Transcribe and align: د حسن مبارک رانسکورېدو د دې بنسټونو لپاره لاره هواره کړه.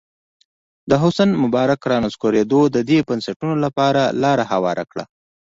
د 0.89 0.91
حسن 1.03 1.29
مبارک 1.43 1.79
رانسکورېدو 1.91 2.61
د 2.75 2.77
دې 2.89 2.99
بنسټونو 3.07 3.55
لپاره 3.65 4.01
لاره 4.23 4.43
هواره 4.51 4.83
کړه. 4.91 5.05